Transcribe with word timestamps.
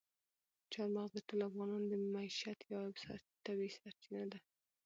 چار 0.71 0.87
مغز 0.95 1.11
د 1.15 1.19
ټولو 1.27 1.43
افغانانو 1.49 1.87
د 1.89 1.93
معیشت 2.13 2.59
یوه 2.71 2.85
طبیعي 3.45 3.71
سرچینه 3.77 4.23
ده. 4.31 4.39